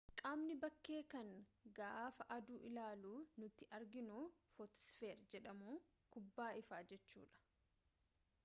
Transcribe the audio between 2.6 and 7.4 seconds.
ilaalu nuti arginu footosfeer jedhamu kubbaa ifaa jechuu